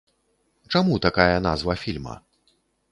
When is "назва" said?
1.49-1.73